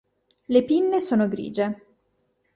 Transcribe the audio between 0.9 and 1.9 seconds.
sono grigie.